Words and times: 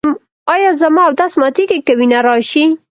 ایا 0.53 0.71
زما 0.81 1.03
اودس 1.07 1.33
ماتیږي 1.41 1.79
که 1.85 1.93
وینه 1.99 2.19
راشي؟ 2.27 2.63